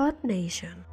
[0.00, 0.86] Earth Nation.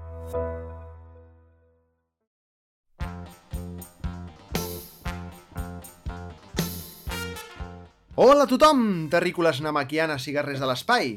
[8.16, 11.14] Hola a tothom, terrícoles namaquianes i guerrers de l'espai.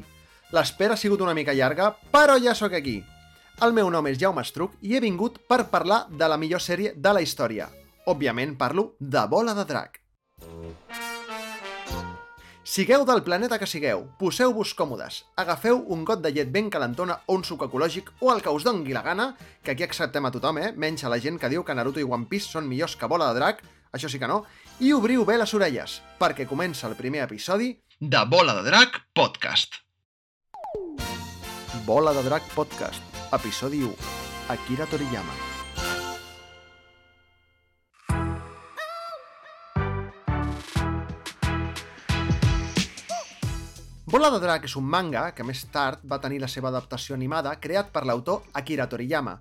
[0.55, 3.01] L'espera ha sigut una mica llarga, però ja sóc aquí.
[3.59, 6.93] El meu nom és Jaume Estruc i he vingut per parlar de la millor sèrie
[6.95, 7.67] de la història.
[8.07, 10.00] Òbviament parlo de Bola de Drac.
[12.71, 17.35] Sigueu del planeta que sigueu, poseu-vos còmodes, agafeu un got de llet ben calentona o
[17.35, 19.25] un suc ecològic o el que us dongui la gana,
[19.59, 20.69] que aquí acceptem a tothom, eh?
[20.71, 23.27] menys a la gent que diu que Naruto i One Piece són millors que Bola
[23.33, 23.59] de Drac,
[23.91, 24.45] això sí que no,
[24.79, 29.81] i obriu bé les orelles, perquè comença el primer episodi de Bola de Drac Podcast.
[31.83, 33.03] Bola de Drac Podcast,
[33.35, 33.95] episodi 1.
[34.55, 35.50] Akira Toriyama.
[44.11, 47.53] Bola de Drac és un manga que més tard va tenir la seva adaptació animada
[47.63, 49.37] creat per l'autor Akira Toriyama.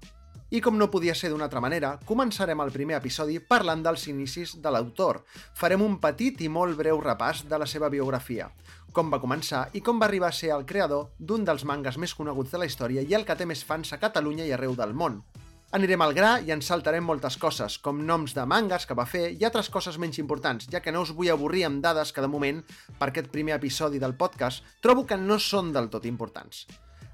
[0.55, 4.53] I com no podia ser d'una altra manera, començarem el primer episodi parlant dels inicis
[4.63, 5.25] de l'autor.
[5.59, 8.47] Farem un petit i molt breu repàs de la seva biografia,
[8.95, 12.15] com va començar i com va arribar a ser el creador d'un dels mangas més
[12.15, 14.95] coneguts de la història i el que té més fans a Catalunya i arreu del
[14.95, 15.19] món.
[15.71, 19.29] Anirem al gra i ens saltarem moltes coses, com noms de mangas que va fer
[19.31, 22.31] i altres coses menys importants, ja que no us vull avorrir amb dades que de
[22.33, 22.59] moment,
[22.99, 26.65] per aquest primer episodi del podcast, trobo que no són del tot importants.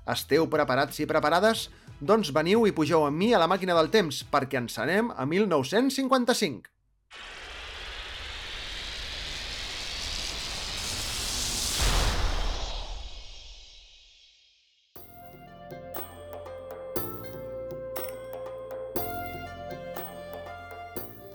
[0.09, 1.67] Esteu preparats i preparades?
[2.01, 5.29] Doncs veniu i pugeu amb mi a la màquina del temps, perquè ens anem a
[5.29, 6.76] 1955.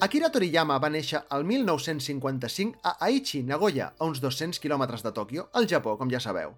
[0.02, 5.44] Akira Toriyama va néixer el 1955 a Aichi, Nagoya, a uns 200 quilòmetres de Tòquio,
[5.54, 6.56] al Japó, com ja sabeu.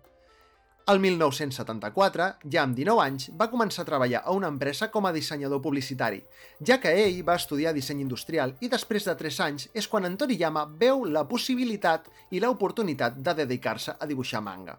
[0.88, 5.12] El 1974, ja amb 19 anys, va començar a treballar a una empresa com a
[5.12, 6.22] dissenyador publicitari,
[6.64, 10.16] ja que ell va estudiar disseny industrial i després de 3 anys és quan en
[10.16, 14.78] Toriyama veu la possibilitat i l'oportunitat de dedicar-se a dibuixar manga.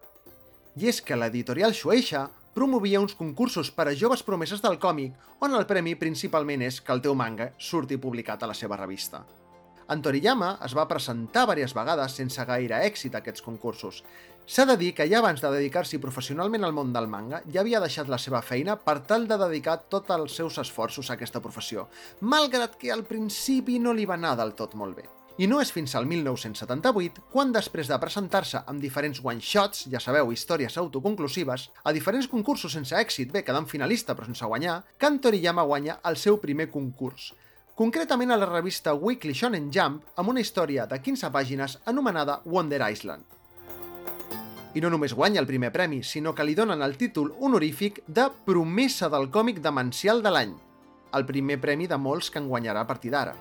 [0.80, 5.54] I és que l'editorial Shueisha promovia uns concursos per a joves promeses del còmic, on
[5.58, 9.24] el premi principalment és que el teu manga surti publicat a la seva revista.
[9.92, 13.98] En Toriyama es va presentar diverses vegades sense gaire èxit a aquests concursos.
[14.46, 17.82] S'ha de dir que ja abans de dedicar-s'hi professionalment al món del manga, ja havia
[17.84, 21.88] deixat la seva feina per tal de dedicar tots els seus esforços a aquesta professió,
[22.20, 25.08] malgrat que al principi no li va anar del tot molt bé.
[25.34, 30.30] I no és fins al 1978 quan, després de presentar-se amb diferents one-shots, ja sabeu,
[30.30, 35.64] històries autoconclusives, a diferents concursos sense èxit, bé, quedant finalista però sense guanyar, en Toriyama
[35.66, 37.32] guanya el seu primer concurs.
[37.74, 42.84] Concretament a la revista Weekly Shonen Jump amb una història de 15 pàgines anomenada Wonder
[42.86, 43.26] Island.
[44.74, 48.30] I no només guanya el primer premi, sinó que li donen el títol honorífic de
[48.46, 50.54] Promesa del còmic demencial de l'any,
[51.10, 53.34] el primer premi de molts que en guanyarà a partir d'ara.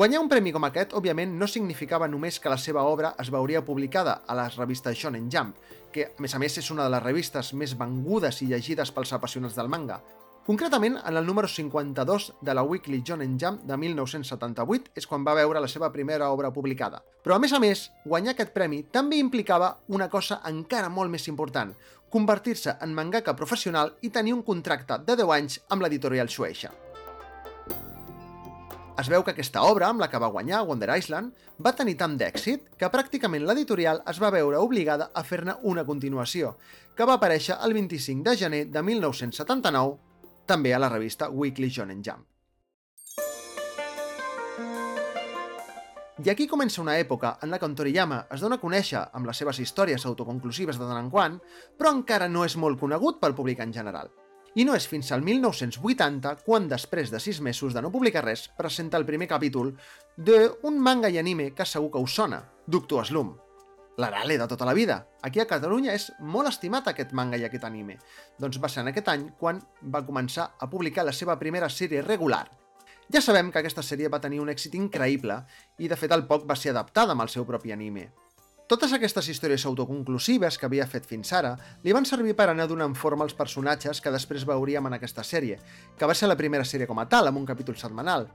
[0.00, 3.60] Guanyar un premi com aquest, òbviament, no significava només que la seva obra es veuria
[3.60, 5.50] publicada a la revista Shonen Jump,
[5.92, 9.12] que, a més a més, és una de les revistes més vengudes i llegides pels
[9.12, 10.00] apassionats del manga.
[10.46, 15.36] Concretament, en el número 52 de la Weekly Shonen Jump de 1978 és quan va
[15.36, 17.04] veure la seva primera obra publicada.
[17.20, 21.28] Però, a més a més, guanyar aquest premi també implicava una cosa encara molt més
[21.28, 21.76] important,
[22.08, 26.72] convertir-se en mangaka professional i tenir un contracte de 10 anys amb l'editorial Shueisha
[28.98, 32.16] es veu que aquesta obra, amb la que va guanyar Wonder Island, va tenir tant
[32.18, 36.56] d'èxit que pràcticament l'editorial es va veure obligada a fer-ne una continuació,
[36.96, 39.96] que va aparèixer el 25 de gener de 1979,
[40.46, 42.26] també a la revista Weekly Shonen Jump.
[46.20, 49.38] I aquí comença una època en la que Toriyama es dona a conèixer amb les
[49.40, 51.38] seves històries autoconclusives de tant en quant,
[51.78, 54.10] però encara no és molt conegut pel públic en general.
[54.58, 58.48] I no és fins al 1980 quan, després de sis mesos de no publicar res,
[58.58, 59.76] presenta el primer capítol
[60.16, 63.36] d'un manga i anime que segur que us sona, Doctor Slum.
[64.02, 64.96] L'arale de tota la vida.
[65.22, 67.98] Aquí a Catalunya és molt estimat aquest manga i aquest anime.
[68.42, 72.02] Doncs va ser en aquest any quan va començar a publicar la seva primera sèrie
[72.02, 72.48] regular.
[73.10, 75.36] Ja sabem que aquesta sèrie va tenir un èxit increïble
[75.78, 78.08] i de fet al poc va ser adaptada amb el seu propi anime.
[78.70, 82.92] Totes aquestes històries autoconclusives que havia fet fins ara li van servir per anar donant
[82.94, 85.56] forma als personatges que després veuríem en aquesta sèrie,
[85.98, 88.28] que va ser la primera sèrie com a tal, amb un capítol setmanal.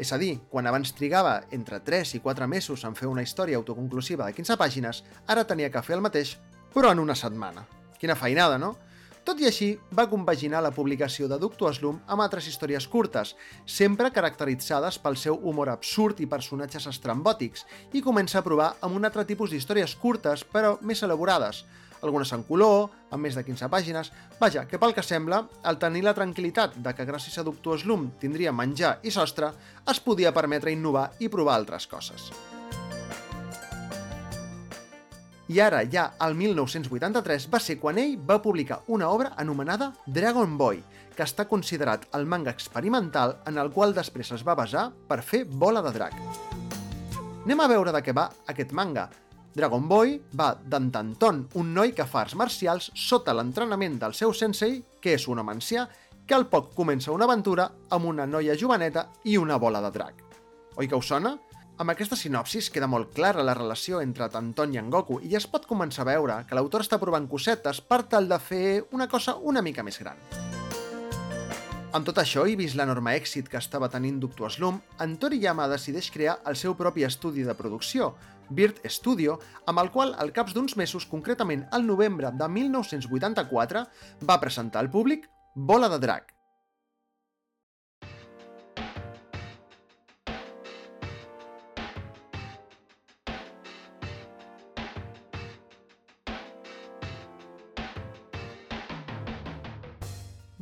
[0.00, 3.60] És a dir, quan abans trigava entre 3 i 4 mesos en fer una història
[3.60, 6.38] autoconclusiva de 15 pàgines, ara tenia que fer el mateix,
[6.72, 7.66] però en una setmana.
[8.00, 8.78] Quina feinada, no?
[9.24, 13.30] Tot i així, va compaginar la publicació de Doctor Slum amb altres històries curtes,
[13.64, 17.64] sempre caracteritzades pel seu humor absurd i personatges estrambòtics,
[17.96, 21.62] i comença a provar amb un altre tipus d'històries curtes, però més elaborades,
[22.04, 24.12] algunes en color, amb més de 15 pàgines...
[24.36, 28.10] Vaja, que pel que sembla, al tenir la tranquil·litat de que gràcies a Doctor Slum
[28.20, 29.54] tindria menjar i sostre,
[29.88, 32.28] es podia permetre innovar i provar altres coses.
[35.48, 40.56] I ara, ja al 1983, va ser quan ell va publicar una obra anomenada Dragon
[40.56, 40.78] Boy,
[41.14, 45.44] que està considerat el manga experimental en el qual després es va basar per fer
[45.44, 46.16] Bola de Drac.
[47.44, 49.10] Anem a veure de què va aquest manga.
[49.54, 54.32] Dragon Boy va d'en Tanton, un noi que fa arts marcials sota l'entrenament del seu
[54.32, 55.84] sensei, que és un home ancià,
[56.24, 60.24] que al poc comença una aventura amb una noia joveneta i una bola de drac.
[60.80, 61.36] Oi que us sona?
[61.74, 65.46] Amb aquesta sinopsis queda molt clara la relació entre Tanton i en Goku i es
[65.50, 69.34] pot començar a veure que l'autor està provant cosetes per tal de fer una cosa
[69.52, 70.20] una mica més gran.
[71.94, 76.12] Amb tot això i vist l'enorme èxit que estava tenint Doctor Slum, en Toriyama decideix
[76.14, 78.12] crear el seu propi estudi de producció,
[78.50, 83.86] Bird Studio, amb el qual al caps d'uns mesos, concretament al novembre de 1984,
[84.22, 86.33] va presentar al públic Bola de Drac,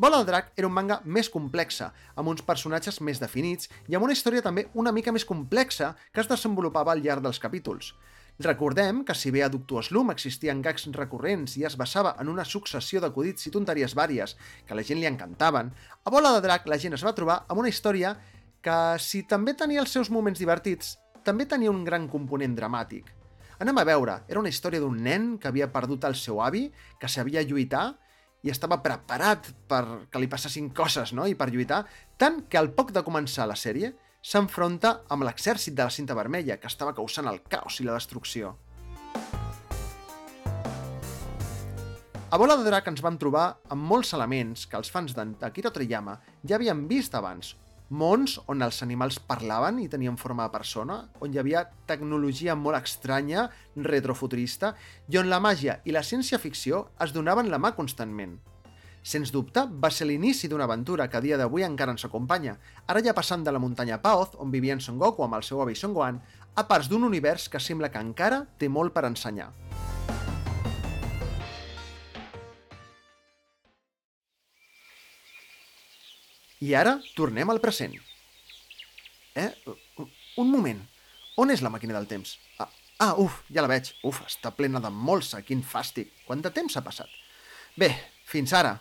[0.03, 4.03] Bola de Drac era un manga més complexa, amb uns personatges més definits i amb
[4.03, 7.93] una història també una mica més complexa que es desenvolupava al llarg dels capítols.
[8.43, 12.43] Recordem que si bé a Doctor Slum existien gags recurrents i es basava en una
[12.43, 14.35] successió d'acudits i tonteries vàries
[14.67, 17.45] que a la gent li encantaven, a Bola de Drac la gent es va trobar
[17.47, 18.17] amb una història
[18.59, 23.15] que, si també tenia els seus moments divertits, també tenia un gran component dramàtic.
[23.63, 27.07] Anem a veure, era una història d'un nen que havia perdut el seu avi, que
[27.07, 27.93] sabia lluitar
[28.43, 31.27] i estava preparat per que li passessin coses no?
[31.31, 31.85] i per lluitar,
[32.19, 33.93] tant que al poc de començar la sèrie
[34.23, 38.57] s'enfronta amb l'exèrcit de la cinta vermella, que estava causant el caos i la destrucció.
[42.33, 46.15] A Bola de Drac ens vam trobar amb molts elements que els fans d'Akira Toriyama
[46.49, 47.57] ja havien vist abans,
[47.93, 52.79] mons on els animals parlaven i tenien forma de persona, on hi havia tecnologia molt
[52.81, 54.73] estranya, retrofuturista,
[55.13, 58.39] i on la màgia i la ciència-ficció es donaven la mà constantment.
[59.03, 62.55] Sens dubte, va ser l'inici d'una aventura que a dia d'avui encara ens acompanya,
[62.87, 65.61] ara ja passant de la muntanya Paoth, on vivia en Son Goku amb el seu
[65.61, 66.23] avi Son Gohan,
[66.55, 69.51] a parts d'un univers que sembla que encara té molt per ensenyar.
[76.63, 77.97] I ara tornem al present.
[79.35, 79.49] Eh?
[80.39, 80.79] Un moment.
[81.43, 82.37] On és la màquina del temps?
[82.61, 82.69] Ah,
[83.03, 83.91] ah, uf, ja la veig.
[84.07, 86.13] Uf, està plena de molsa, quin fàstic.
[86.27, 87.11] Quant de temps ha passat?
[87.79, 87.91] Bé,
[88.29, 88.77] fins ara.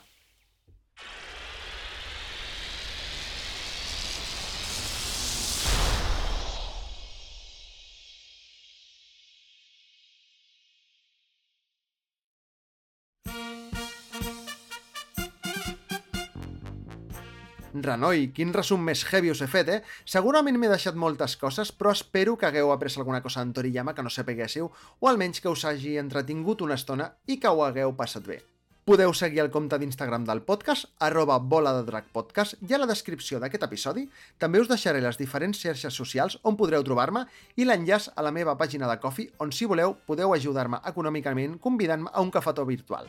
[17.72, 19.80] Renoi, quin resum més heavy us he fet, eh?
[20.04, 24.02] Segurament m'he deixat moltes coses, però espero que hagueu après alguna cosa en Toriyama que
[24.04, 24.68] no sapeguéssiu,
[25.00, 28.42] o almenys que us hagi entretingut una estona i que ho hagueu passat bé.
[28.84, 33.38] Podeu seguir el compte d'Instagram del podcast, arroba bola de podcast, i a la descripció
[33.38, 34.08] d'aquest episodi
[34.38, 37.24] també us deixaré les diferents xarxes socials on podreu trobar-me
[37.56, 42.10] i l'enllaç a la meva pàgina de Coffee, on si voleu podeu ajudar-me econòmicament convidant-me
[42.12, 43.08] a un cafetó virtual.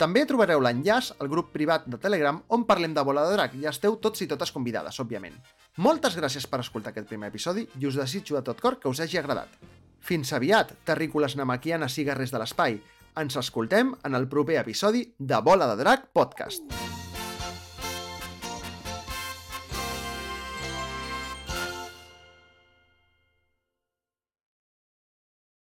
[0.00, 3.66] També trobareu l'enllaç al grup privat de Telegram on parlem de bola de drac i
[3.68, 5.34] esteu tots i totes convidades, òbviament.
[5.76, 9.02] Moltes gràcies per escoltar aquest primer episodi i us desitjo de tot cor que us
[9.04, 9.52] hagi agradat.
[10.00, 12.80] Fins aviat, terrícoles namaquianes i guerrers de l'espai.
[13.20, 16.99] Ens escoltem en el proper episodi de Bola de Drac Podcast.